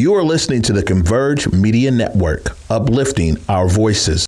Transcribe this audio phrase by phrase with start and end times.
[0.00, 4.24] You are listening to the Converge Media Network, uplifting our voices.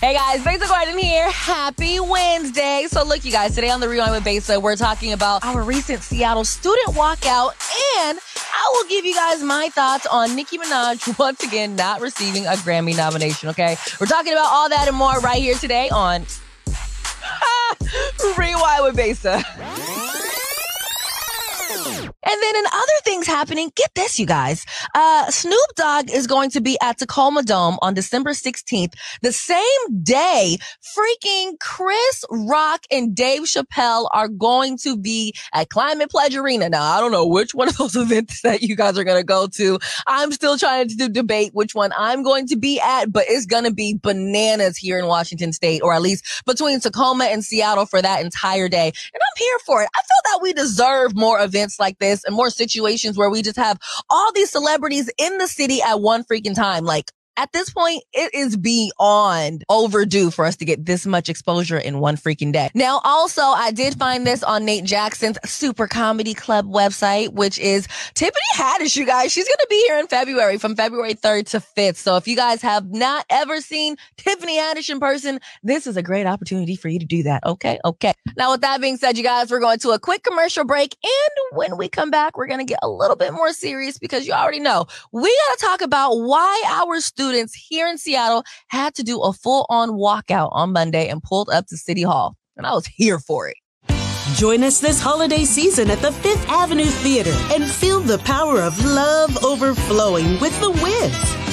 [0.00, 1.30] Hey guys, Besa Gordon here.
[1.30, 2.88] Happy Wednesday.
[2.88, 6.02] So look, you guys, today on the Rewind with Besa, we're talking about our recent
[6.02, 7.52] Seattle student walkout
[8.00, 8.18] and
[8.56, 12.52] I will give you guys my thoughts on Nicki Minaj once again not receiving a
[12.52, 13.76] Grammy nomination, okay?
[14.00, 16.24] We're talking about all that and more right here today on
[18.38, 19.42] Rewind with Besa.
[22.24, 24.64] And then in other things happening, get this, you guys.
[24.94, 30.02] Uh, Snoop Dogg is going to be at Tacoma Dome on December 16th, the same
[30.02, 30.56] day
[30.96, 36.68] freaking Chris Rock and Dave Chappelle are going to be at Climate Pledge Arena.
[36.68, 39.24] Now, I don't know which one of those events that you guys are going to
[39.24, 39.78] go to.
[40.06, 43.64] I'm still trying to debate which one I'm going to be at, but it's going
[43.64, 48.00] to be bananas here in Washington state, or at least between Tacoma and Seattle for
[48.00, 48.86] that entire day.
[48.86, 49.88] And I'm here for it.
[49.94, 53.56] I feel that we deserve more events like this and more situations where we just
[53.56, 53.78] have
[54.10, 56.84] all these celebrities in the city at one freaking time.
[56.84, 61.78] Like at this point, it is beyond overdue for us to get this much exposure
[61.78, 62.70] in one freaking day.
[62.74, 67.88] Now, also, I did find this on Nate Jackson's Super Comedy Club website, which is
[68.14, 69.32] Tiffany Haddish, you guys.
[69.32, 71.96] She's going to be here in February from February 3rd to 5th.
[71.96, 76.02] So if you guys have not ever seen Tiffany Haddish in person, this is a
[76.02, 77.44] great opportunity for you to do that.
[77.44, 77.78] Okay.
[77.84, 78.14] Okay.
[78.36, 80.96] Now, with that being said, you guys, we're going to a quick commercial break.
[81.02, 84.26] And when we come back, we're going to get a little bit more serious because
[84.26, 88.44] you already know we got to talk about why our students students here in Seattle
[88.68, 92.36] had to do a full on walkout on Monday and pulled up to City Hall.
[92.56, 93.56] And I was here for it.
[94.34, 98.78] Join us this holiday season at the Fifth Avenue Theater and feel the power of
[98.84, 101.43] love overflowing with The Wiz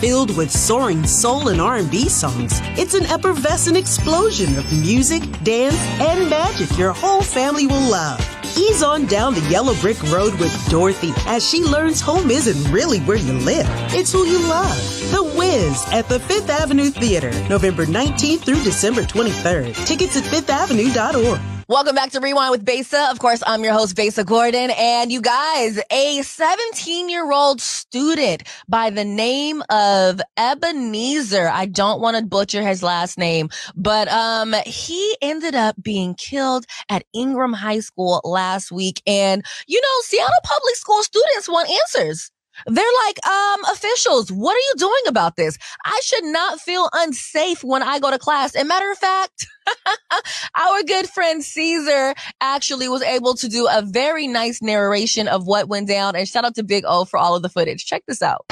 [0.00, 2.60] filled with soaring soul and R&B songs.
[2.78, 8.20] It's an effervescent explosion of music, dance, and magic your whole family will love.
[8.56, 13.00] Ease on down the yellow brick road with Dorothy as she learns home isn't really
[13.00, 13.66] where you live.
[13.92, 14.76] It's who you love.
[15.10, 19.74] The Wiz at the Fifth Avenue Theater, November 19th through December 23rd.
[19.86, 21.57] Tickets at fifthavenue.org.
[21.70, 23.08] Welcome back to Rewind with Besa.
[23.10, 24.70] Of course, I'm your host, Besa Gordon.
[24.70, 31.46] And you guys, a 17 year old student by the name of Ebenezer.
[31.46, 36.64] I don't want to butcher his last name, but, um, he ended up being killed
[36.88, 39.02] at Ingraham High School last week.
[39.06, 42.30] And, you know, Seattle public school students want answers.
[42.66, 45.58] They're like, um, officials, what are you doing about this?
[45.84, 48.54] I should not feel unsafe when I go to class.
[48.54, 49.46] And matter of fact,
[50.56, 55.68] our good friend Caesar actually was able to do a very nice narration of what
[55.68, 56.16] went down.
[56.16, 57.86] And shout out to Big O for all of the footage.
[57.86, 58.44] Check this out.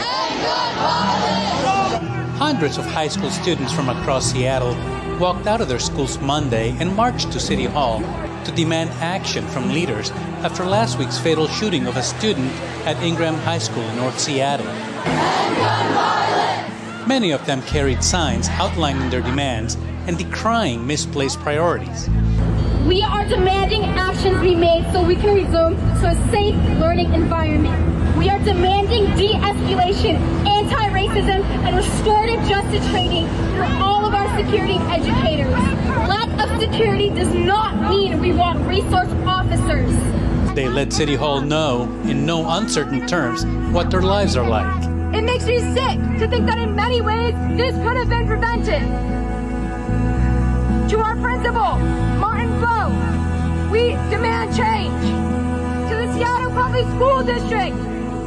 [2.39, 4.77] Hundreds of high school students from across Seattle
[5.19, 8.01] walked out of their schools Monday and marched to City Hall
[8.47, 10.13] to demand action from leaders
[10.47, 12.53] after last week's fatal shooting of a student
[12.87, 14.67] at Ingraham High School in North Seattle.
[17.09, 19.77] Many of them carried signs outlining their demands
[20.07, 22.09] and decrying misplaced priorities.
[22.87, 28.17] We are demanding actions be made so we can resume to a safe learning environment.
[28.17, 33.27] We are demanding de-escalation, anti-racism, and restorative justice training
[33.57, 35.53] for all of our security educators.
[36.47, 39.93] Of security does not mean we want resource officers.
[40.55, 44.85] They let City Hall know, in no uncertain terms, what their lives are like.
[45.15, 48.83] It makes me sick to think that in many ways this could have been prevented.
[50.91, 51.79] To our principal,
[52.19, 52.91] Martin Floe,
[53.71, 55.03] we demand change.
[55.91, 57.77] To the Seattle Public School District,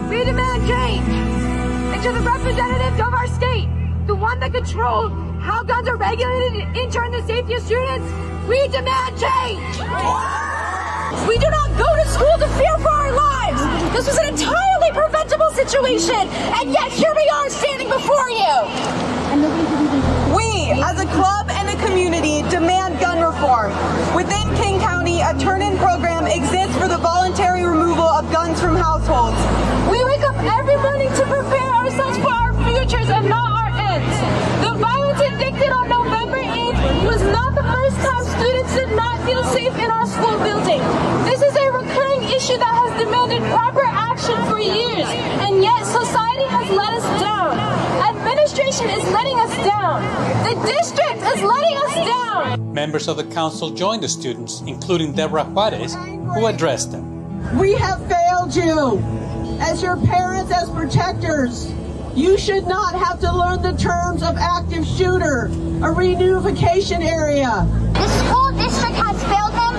[0.10, 1.08] we demand change.
[1.94, 3.70] And to the representatives of our state,
[4.10, 8.10] the one that controls how guns are regulated and in turn the safety of students,
[8.50, 9.62] we demand change.
[11.30, 13.62] We do not go to school to fear for our lives.
[13.94, 16.26] This was an entirely preventable situation,
[16.58, 18.54] and yet here we are standing before you.
[20.34, 21.46] We, as a club
[44.34, 45.08] proper for years,
[45.44, 47.58] and yet society has let us down.
[48.16, 50.02] Administration is letting us down.
[50.44, 52.74] The district is letting us down.
[52.74, 57.58] Members of the council joined the students, including Debora Juarez, who addressed them.
[57.58, 59.00] We have failed you
[59.62, 61.72] as your parents, as protectors.
[62.16, 67.66] You should not have to learn the terms of active shooter, a reunification area.
[67.94, 69.76] The school district has failed them,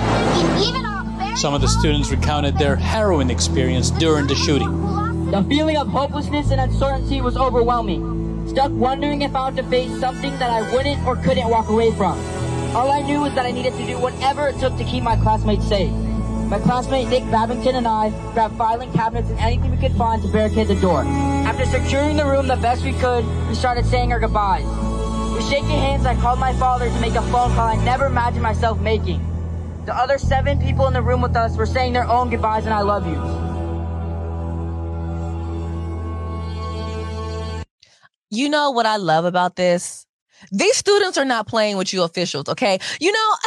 [0.63, 0.90] e- even our very
[1.35, 5.31] Some of the students recounted their harrowing experience during the shooting.
[5.31, 8.47] The feeling of hopelessness and uncertainty was overwhelming.
[8.49, 11.91] Stuck wondering if I had to face something that I wouldn't or couldn't walk away
[11.91, 12.19] from.
[12.75, 15.15] All I knew was that I needed to do whatever it took to keep my
[15.15, 15.91] classmates safe.
[15.91, 20.27] My classmate Nick Babington and I grabbed filing cabinets and anything we could find to
[20.27, 21.05] barricade the door.
[21.05, 24.65] After securing the room the best we could, we started saying our goodbyes.
[25.33, 28.43] With shaking hands, I called my father to make a phone call I never imagined
[28.43, 29.25] myself making.
[29.91, 32.73] The other seven people in the room with us were saying their own goodbyes and
[32.73, 33.19] I love you.
[38.29, 40.05] You know what I love about this?
[40.49, 42.79] These students are not playing with you officials, okay?
[43.01, 43.19] You know,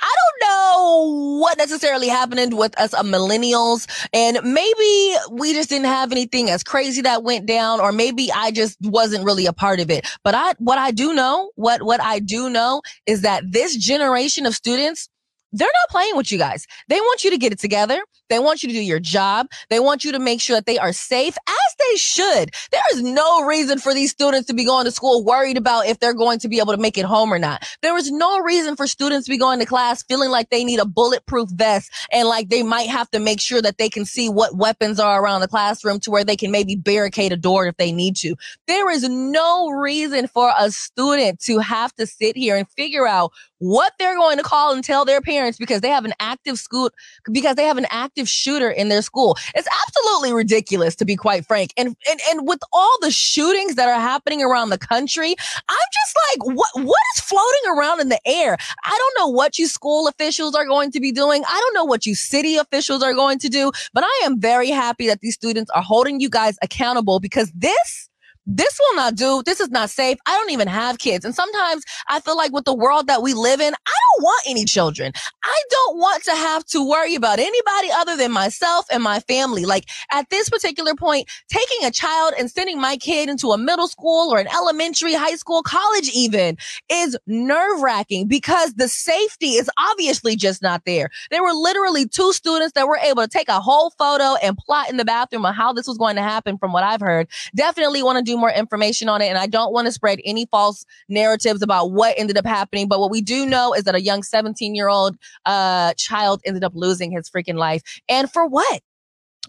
[0.00, 5.88] I don't know what necessarily happened with us uh, millennials and maybe we just didn't
[5.88, 9.78] have anything as crazy that went down or maybe I just wasn't really a part
[9.78, 10.08] of it.
[10.24, 14.46] But I, what I do know, what, what I do know is that this generation
[14.46, 15.10] of students,
[15.52, 16.66] they're not playing with you guys.
[16.88, 18.00] They want you to get it together.
[18.30, 19.48] They want you to do your job.
[19.68, 22.50] They want you to make sure that they are safe as they should.
[22.70, 25.98] There is no reason for these students to be going to school worried about if
[25.98, 27.66] they're going to be able to make it home or not.
[27.82, 30.78] There is no reason for students to be going to class feeling like they need
[30.78, 34.28] a bulletproof vest and like they might have to make sure that they can see
[34.28, 37.76] what weapons are around the classroom to where they can maybe barricade a door if
[37.76, 38.36] they need to.
[38.68, 43.32] There is no reason for a student to have to sit here and figure out
[43.58, 46.90] what they're going to call and tell their parents because they have an active school,
[47.30, 49.36] because they have an active shooter in their school.
[49.54, 51.72] It's absolutely ridiculous to be quite frank.
[51.76, 55.34] And, and, and with all the shootings that are happening around the country,
[55.68, 58.56] I'm just like, what, what is floating around in the air?
[58.84, 61.42] I don't know what you school officials are going to be doing.
[61.46, 64.70] I don't know what you city officials are going to do, but I am very
[64.70, 68.09] happy that these students are holding you guys accountable because this
[68.50, 69.42] this will not do.
[69.46, 70.18] This is not safe.
[70.26, 71.24] I don't even have kids.
[71.24, 74.42] And sometimes I feel like with the world that we live in, I don't want
[74.48, 75.12] any children.
[75.44, 79.66] I don't want to have to worry about anybody other than myself and my family.
[79.66, 83.86] Like at this particular point, taking a child and sending my kid into a middle
[83.86, 86.56] school or an elementary, high school, college even
[86.90, 91.08] is nerve wracking because the safety is obviously just not there.
[91.30, 94.90] There were literally two students that were able to take a whole photo and plot
[94.90, 97.28] in the bathroom on how this was going to happen from what I've heard.
[97.54, 99.26] Definitely want to do more information on it.
[99.26, 102.88] And I don't want to spread any false narratives about what ended up happening.
[102.88, 105.16] But what we do know is that a young 17 year old,
[105.46, 107.82] uh, child ended up losing his freaking life.
[108.08, 108.80] And for what?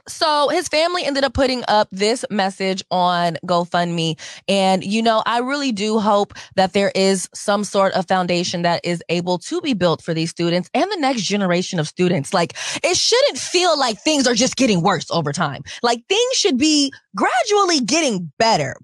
[0.07, 4.19] So his family ended up putting up this message on GoFundMe.
[4.48, 8.81] And, you know, I really do hope that there is some sort of foundation that
[8.83, 12.33] is able to be built for these students and the next generation of students.
[12.33, 12.53] Like
[12.83, 15.63] it shouldn't feel like things are just getting worse over time.
[15.83, 18.77] Like things should be gradually getting better.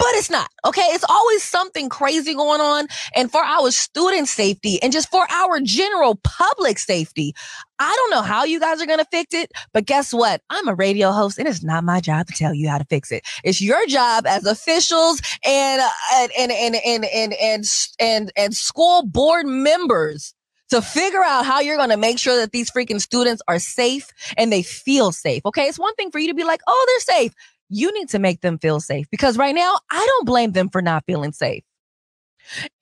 [0.00, 0.48] But it's not.
[0.64, 0.80] Okay.
[0.80, 2.86] It's always something crazy going on.
[3.14, 7.34] And for our student safety and just for our general public safety,
[7.78, 10.40] I don't know how you guys are going to fix it, but guess what?
[10.48, 13.12] I'm a radio host and it's not my job to tell you how to fix
[13.12, 13.24] it.
[13.44, 17.64] It's your job as officials and, uh, and, and, and, and, and, and,
[17.98, 20.32] and, and school board members
[20.70, 24.08] to figure out how you're going to make sure that these freaking students are safe
[24.38, 25.44] and they feel safe.
[25.44, 25.64] Okay.
[25.64, 27.34] It's one thing for you to be like, oh, they're safe
[27.70, 30.82] you need to make them feel safe because right now I don't blame them for
[30.82, 31.62] not feeling safe.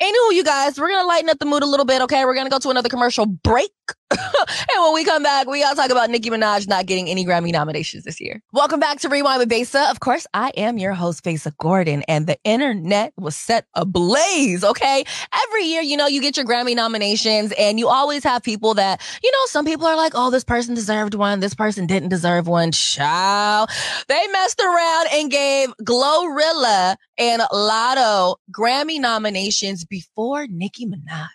[0.00, 2.00] Anywho, you guys, we're going to lighten up the mood a little bit.
[2.02, 2.24] Okay.
[2.24, 3.70] We're going to go to another commercial break.
[4.16, 7.52] and when we come back, we to talk about Nicki Minaj not getting any Grammy
[7.52, 8.40] nominations this year.
[8.52, 9.90] Welcome back to Rewind with Besa.
[9.90, 14.64] Of course, I am your host, Besa Gordon, and the internet was set ablaze.
[14.64, 15.04] Okay.
[15.46, 19.02] Every year, you know, you get your Grammy nominations and you always have people that,
[19.22, 21.40] you know, some people are like, oh, this person deserved one.
[21.40, 22.72] This person didn't deserve one.
[22.72, 23.68] Child.
[24.08, 31.28] They messed around and gave Glorilla and Lotto Grammy nominations before Nicki Minaj.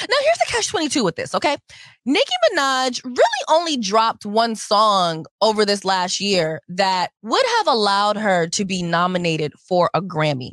[0.00, 1.56] Now here's the catch 22 with this, okay?
[2.04, 8.16] Nicki Minaj really only dropped one song over this last year that would have allowed
[8.16, 10.52] her to be nominated for a Grammy.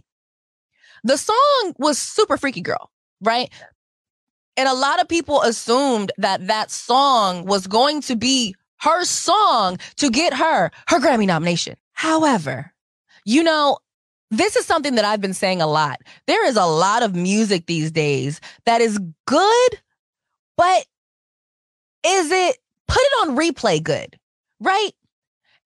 [1.04, 2.89] The song was Super Freaky Girl,
[3.22, 3.51] right?
[4.58, 9.77] And a lot of people assumed that that song was going to be her song
[9.98, 11.75] to get her her Grammy nomination.
[11.94, 12.74] However,
[13.25, 13.77] you know,
[14.32, 16.01] this is something that I've been saying a lot.
[16.27, 19.79] There is a lot of music these days that is good,
[20.58, 20.86] but
[22.05, 24.17] is it put it on replay good?
[24.60, 24.91] Right?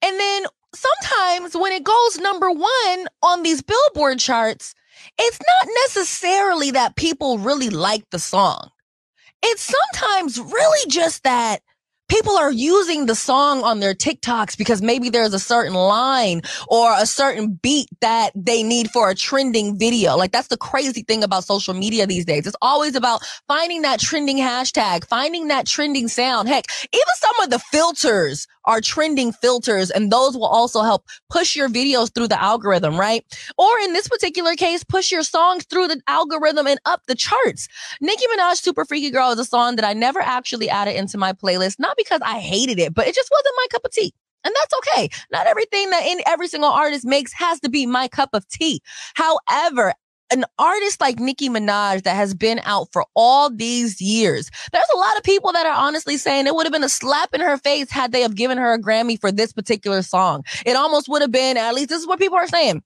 [0.01, 4.73] And then sometimes when it goes number one on these billboard charts,
[5.17, 8.69] it's not necessarily that people really like the song.
[9.41, 11.61] It's sometimes really just that
[12.09, 16.93] people are using the song on their TikToks because maybe there's a certain line or
[16.97, 20.17] a certain beat that they need for a trending video.
[20.17, 22.45] Like that's the crazy thing about social media these days.
[22.47, 26.49] It's always about finding that trending hashtag, finding that trending sound.
[26.49, 31.55] Heck, even some of the filters are trending filters and those will also help push
[31.55, 33.25] your videos through the algorithm, right?
[33.57, 37.67] Or in this particular case, push your songs through the algorithm and up the charts.
[38.01, 41.33] Nicki Minaj Super Freaky Girl is a song that I never actually added into my
[41.33, 44.13] playlist, not because I hated it, but it just wasn't my cup of tea.
[44.45, 45.09] And that's okay.
[45.31, 48.81] Not everything that in every single artist makes has to be my cup of tea.
[49.15, 49.93] However,
[50.31, 54.97] an artist like Nicki Minaj that has been out for all these years, there's a
[54.97, 57.57] lot of people that are honestly saying it would have been a slap in her
[57.57, 60.43] face had they have given her a Grammy for this particular song.
[60.65, 62.83] It almost would have been, at least this is what people are saying.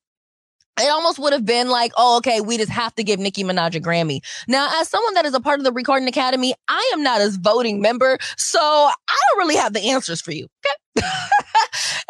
[0.79, 3.75] It almost would have been like, oh, okay, we just have to give Nicki Minaj
[3.75, 4.21] a Grammy.
[4.47, 7.29] Now, as someone that is a part of the Recording Academy, I am not a
[7.39, 10.47] voting member, so I don't really have the answers for you.
[10.65, 11.07] Okay.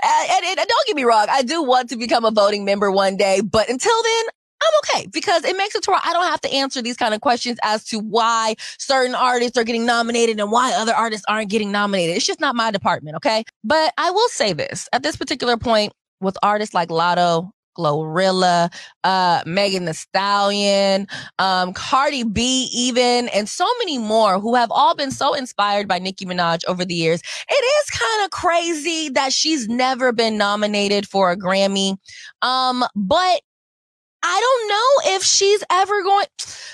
[0.03, 2.89] and, and, and don't get me wrong, I do want to become a voting member
[2.89, 4.25] one day, but until then,
[4.63, 7.13] I'm okay because it makes it to where I don't have to answer these kind
[7.13, 11.49] of questions as to why certain artists are getting nominated and why other artists aren't
[11.49, 12.15] getting nominated.
[12.15, 13.17] It's just not my department.
[13.17, 13.43] Okay.
[13.63, 15.91] But I will say this at this particular point
[16.21, 21.07] with artists like Latto, Glorilla, uh, Megan Thee Stallion,
[21.39, 25.99] um, Cardi B, even, and so many more who have all been so inspired by
[25.99, 27.21] Nicki Minaj over the years.
[27.49, 31.97] It is kind of crazy that she's never been nominated for a Grammy.
[32.41, 33.41] Um, but
[34.25, 36.25] I don't know if she's ever going.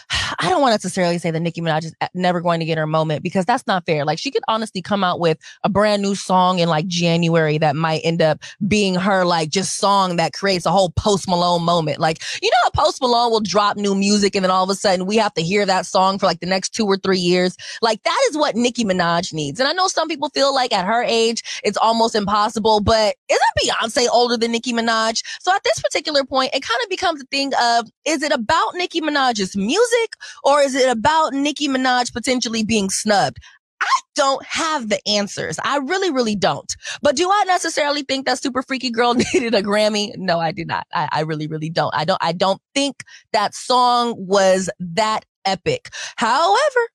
[0.40, 2.86] I don't want to necessarily say that Nicki Minaj is never going to get her
[2.86, 4.06] moment because that's not fair.
[4.06, 7.76] Like she could honestly come out with a brand new song in like January that
[7.76, 12.00] might end up being her like just song that creates a whole Post Malone moment.
[12.00, 14.76] Like you know how Post Malone will drop new music and then all of a
[14.76, 17.58] sudden we have to hear that song for like the next two or three years.
[17.82, 19.60] Like that is what Nicki Minaj needs.
[19.60, 23.44] And I know some people feel like at her age it's almost impossible, but isn't
[23.64, 25.24] Beyonce older than Nicki Minaj?
[25.40, 28.76] So at this particular point, it kind of becomes a thing of is it about
[28.76, 33.38] Nicki Minaj's music or is it about Nicki Minaj potentially being snubbed?
[33.82, 35.58] I don't have the answers.
[35.64, 36.72] I really, really don't.
[37.02, 40.12] But do I necessarily think that Super Freaky Girl needed a Grammy?
[40.18, 40.86] No, I do not.
[40.94, 41.94] I, I really, really don't.
[41.96, 45.90] I don't, I don't think that song was that epic.
[46.18, 46.90] However,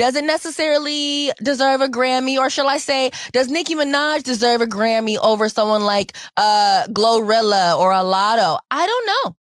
[0.00, 5.18] doesn't necessarily deserve a Grammy, or shall I say, does Nicki Minaj deserve a Grammy
[5.18, 8.58] over someone like uh Glorilla or a Latto?
[8.70, 9.36] I don't know.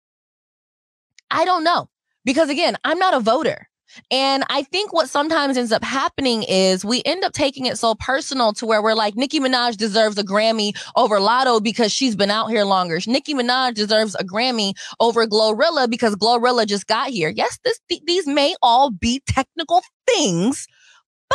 [1.30, 1.88] I don't know.
[2.24, 3.67] Because again, I'm not a voter.
[4.10, 7.94] And I think what sometimes ends up happening is we end up taking it so
[7.94, 12.30] personal to where we're like, Nicki Minaj deserves a Grammy over Latto because she's been
[12.30, 12.98] out here longer.
[13.06, 17.28] Nicki Minaj deserves a Grammy over Glorilla because Glorilla just got here.
[17.28, 20.66] Yes, this, th- these may all be technical things,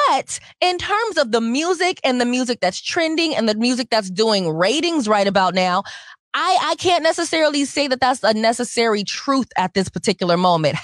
[0.08, 4.10] but in terms of the music and the music that's trending and the music that's
[4.10, 5.84] doing ratings right about now,
[6.34, 10.78] I, I can't necessarily say that that's a necessary truth at this particular moment.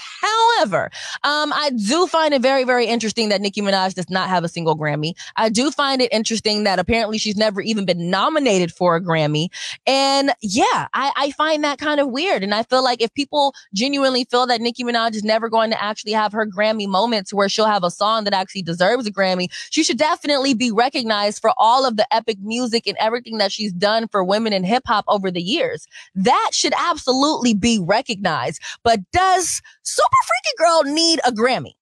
[0.60, 0.90] However,
[1.24, 4.48] um, I do find it very, very interesting that Nicki Minaj does not have a
[4.48, 5.14] single Grammy.
[5.36, 9.48] I do find it interesting that apparently she's never even been nominated for a Grammy.
[9.86, 12.42] And yeah, I, I find that kind of weird.
[12.42, 15.82] And I feel like if people genuinely feel that Nicki Minaj is never going to
[15.82, 19.48] actually have her Grammy moments where she'll have a song that actually deserves a Grammy,
[19.70, 23.72] she should definitely be recognized for all of the epic music and everything that she's
[23.72, 25.86] done for women in hip hop over the years.
[26.14, 28.60] That should absolutely be recognized.
[28.84, 31.72] But does Super Freaky Girl need a Grammy?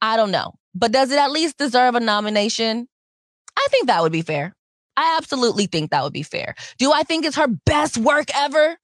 [0.00, 0.54] I don't know.
[0.74, 2.88] But does it at least deserve a nomination?
[3.56, 4.54] I think that would be fair.
[4.96, 6.54] I absolutely think that would be fair.
[6.78, 8.76] Do I think it's her best work ever?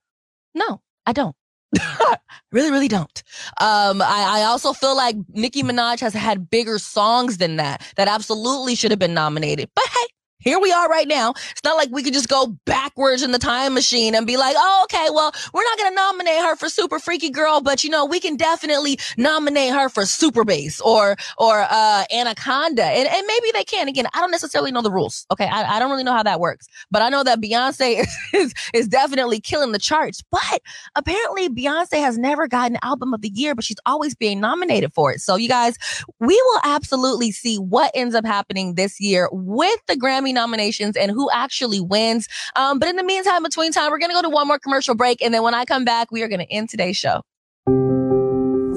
[0.55, 1.37] No, I don't.
[2.52, 3.23] really, really don't.
[3.61, 8.09] Um, I, I also feel like Nicki Minaj has had bigger songs than that, that
[8.09, 9.69] absolutely should have been nominated.
[9.75, 10.07] But hey,
[10.38, 11.31] here we are right now.
[11.31, 14.55] It's not like we could just go backwards in the time machine and be like,
[14.59, 17.90] oh, okay, well, we're not going to nominate her for Super Freaky Girl, but you
[17.90, 22.85] know, we can definitely nominate her for Super Bass or, or, uh, Anaconda.
[22.85, 23.88] And, and maybe they can.
[23.88, 25.26] Again, I don't necessarily know the rules.
[25.33, 25.47] Okay.
[25.47, 28.55] I, I don't really know how that works, but I know that Beyonce is, is,
[28.75, 30.23] is definitely killing the charts.
[30.31, 30.61] But
[30.95, 35.12] apparently Beyonce has never gotten album of the year, but she's always being nominated for
[35.12, 35.21] it.
[35.21, 35.76] So you guys,
[36.21, 41.11] we will absolutely see what ends up happening this year with the Grammy nominations and
[41.11, 42.28] who actually wins.
[42.54, 44.95] Um, but in the meantime, between time, we're going to go to one more commercial
[44.95, 45.23] break.
[45.23, 47.23] And then when I come back, we are going to end today's show.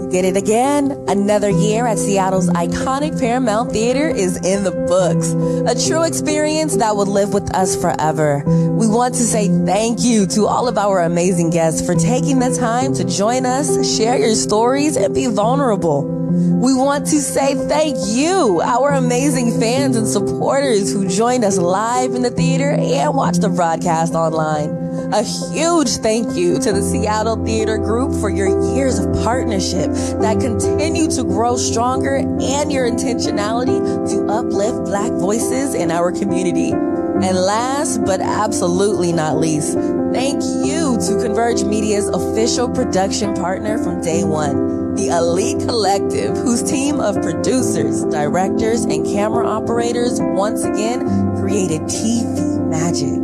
[0.10, 0.92] Did it again.
[1.08, 5.34] Another year at Seattle's iconic Paramount Theater is in the books.
[5.70, 8.44] A true experience that will live with us forever.
[8.72, 12.56] We want to say thank you to all of our amazing guests for taking the
[12.56, 16.19] time to join us, share your stories, and be vulnerable.
[16.40, 22.16] We want to say thank you, our amazing fans and supporters who joined us live
[22.16, 24.70] in the theater and watched the broadcast online.
[25.12, 29.92] A huge thank you to the Seattle Theater Group for your years of partnership
[30.22, 33.80] that continue to grow stronger and your intentionality
[34.10, 36.72] to uplift Black voices in our community.
[36.72, 39.74] And last but absolutely not least,
[40.14, 46.62] thank you to Converge Media's official production partner from day one, the Elite Collective, whose
[46.62, 53.18] team of producers, directors, and camera operators once again created TV magic.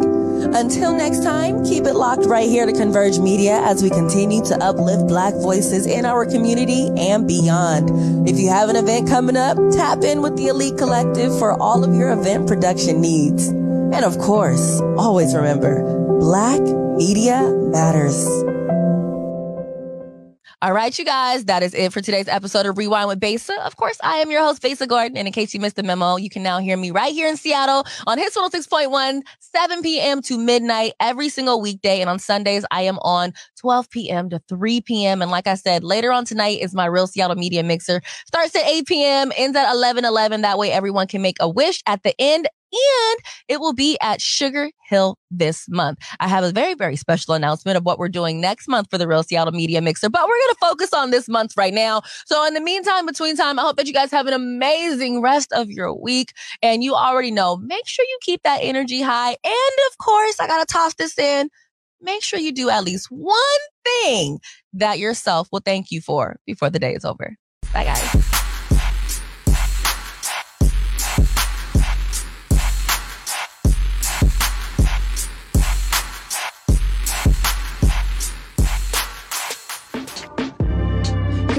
[0.56, 4.56] Until next time, keep it locked right here to Converge Media as we continue to
[4.64, 8.30] uplift Black voices in our community and beyond.
[8.30, 11.84] If you have an event coming up, tap in with the Elite Collective for all
[11.84, 13.50] of your event production needs.
[13.50, 15.84] And of course, always remember,
[16.20, 18.55] Black Media Matters.
[20.66, 23.54] All right, you guys, that is it for today's episode of Rewind with Besa.
[23.62, 25.16] Of course, I am your host, Besa Gordon.
[25.16, 27.38] And in case you missed the memo, you can now hear me right here in
[27.38, 30.24] Seattle on Hits 106.1, 7 p.m.
[30.24, 32.02] to midnight every single weekday.
[32.02, 34.28] And on Sundays, I am on 12 p.m.
[34.32, 35.22] to 3 p.m.
[35.22, 38.02] And like I said, later on tonight is my Real Seattle Media Mixer.
[38.26, 40.42] Starts at 8 p.m., ends at 11 11.
[40.42, 44.22] That way everyone can make a wish at the end and it will be at
[44.22, 46.00] Sugar Hill this month.
[46.20, 49.08] I have a very, very special announcement of what we're doing next month for the
[49.08, 52.02] Real Seattle Media Mixer, but we're going to focus on this month right now.
[52.26, 55.52] So in the meantime, between time, I hope that you guys have an amazing rest
[55.54, 56.34] of your week.
[56.62, 59.30] And you already know, make sure you keep that energy high.
[59.44, 61.50] And of course, I got to toss this in.
[62.02, 63.36] Make sure you do at least one
[63.84, 64.40] thing
[64.74, 67.36] that yourself will thank you for before the day is over.
[67.74, 68.25] Bye, guys.